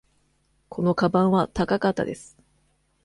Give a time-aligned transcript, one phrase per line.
[0.69, 2.35] このかばんは高かったです。